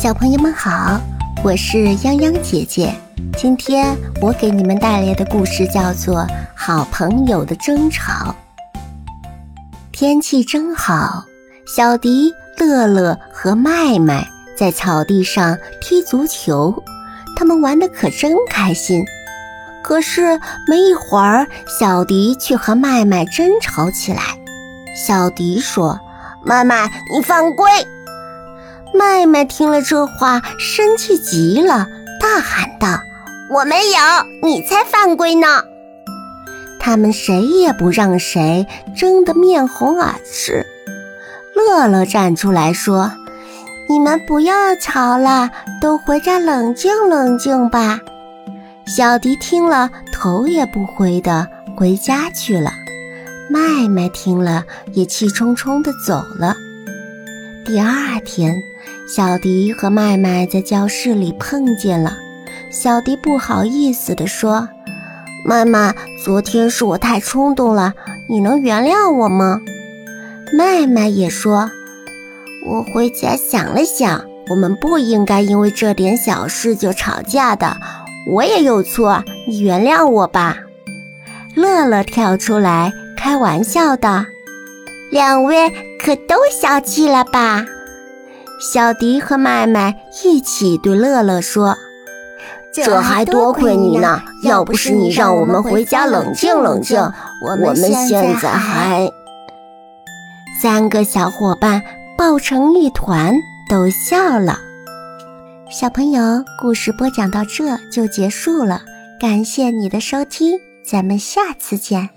[0.00, 1.00] 小朋友们好，
[1.42, 2.94] 我是泱泱姐姐。
[3.36, 6.20] 今天我给你们带来的故事叫做
[6.54, 8.32] 《好朋友的争吵》。
[9.90, 11.24] 天气真好，
[11.66, 14.24] 小迪、乐乐和麦麦
[14.56, 16.80] 在草地上踢足球，
[17.36, 19.04] 他们玩的可真开心。
[19.82, 20.38] 可是
[20.68, 24.22] 没一会儿，小迪却和麦麦争吵起来。
[24.94, 25.98] 小迪说
[26.46, 27.68] ：“麦麦，你犯规！”
[28.94, 31.86] 麦麦听了这话，生气极了，
[32.20, 33.00] 大喊道
[33.50, 33.98] ：“我没有，
[34.42, 35.46] 你才犯规呢！”
[36.80, 38.66] 他们谁也不让谁，
[38.96, 40.66] 争得面红耳赤。
[41.54, 43.12] 乐乐站出来说
[43.90, 45.50] ：“你们不要吵了，
[45.80, 47.98] 都回家冷静冷静吧。”
[48.86, 52.72] 小迪听了，头也不回的回家去了。
[53.50, 56.54] 麦麦听了，也气冲冲的走了。
[57.68, 58.62] 第二天，
[59.06, 62.16] 小迪和麦麦在教室里碰见了。
[62.70, 64.66] 小迪不好意思地说
[65.44, 67.92] ：“麦麦，昨天是我太冲动了，
[68.26, 69.60] 你能原谅我吗？”
[70.56, 71.70] 麦麦也说
[72.66, 77.76] ：“我回家想了想，我们不应该因为这点小事就吵架的。
[78.30, 80.56] 我也有错，你原谅我吧。”
[81.54, 84.24] 乐乐跳出来开玩笑道。
[85.10, 85.70] 两位
[86.08, 87.66] 可都消气了吧？
[88.58, 91.76] 小迪和麦麦一起对乐乐说
[92.72, 96.98] ：“这还多亏你呢，要不是你让我们回家冷静冷静，
[97.44, 99.06] 我们现在还……”
[100.62, 101.82] 三个小伙伴
[102.16, 103.34] 抱成一团，
[103.68, 104.56] 都笑了。
[105.70, 108.80] 小朋友，故事播讲到这就结束了，
[109.20, 110.58] 感谢你的收听，
[110.90, 112.08] 咱们下次见。